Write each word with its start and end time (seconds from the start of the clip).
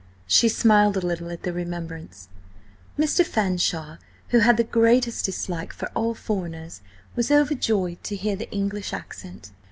She 0.25 0.49
smiled 0.49 0.97
a 0.97 1.05
little 1.05 1.29
at 1.29 1.43
the 1.43 1.53
remembrance. 1.53 2.27
"Mr. 2.97 3.23
Fanshawe, 3.23 3.97
who 4.29 4.39
had 4.39 4.57
the 4.57 4.63
greatest 4.63 5.25
dislike 5.25 5.71
for 5.73 5.89
all 5.89 6.15
foreigners, 6.15 6.81
was 7.15 7.29
overjoyed 7.29 8.03
to 8.05 8.15
hear 8.15 8.35
the 8.35 8.49
English 8.51 8.93
accent. 8.93 9.51